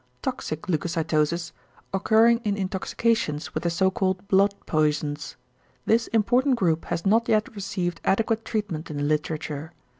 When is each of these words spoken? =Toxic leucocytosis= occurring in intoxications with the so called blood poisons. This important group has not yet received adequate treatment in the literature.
=Toxic 0.23 0.63
leucocytosis= 0.65 1.51
occurring 1.93 2.39
in 2.43 2.57
intoxications 2.57 3.53
with 3.53 3.61
the 3.61 3.69
so 3.69 3.91
called 3.91 4.27
blood 4.27 4.55
poisons. 4.65 5.35
This 5.85 6.07
important 6.07 6.55
group 6.55 6.85
has 6.85 7.05
not 7.05 7.29
yet 7.29 7.55
received 7.55 8.01
adequate 8.03 8.43
treatment 8.43 8.89
in 8.89 8.97
the 8.97 9.03
literature. 9.03 9.73